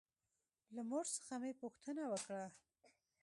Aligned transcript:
له 0.75 0.81
مور 0.89 1.05
څخه 1.17 1.33
مې 1.41 1.51
پوښتنه 1.61 2.03
وکړه. 2.11 2.43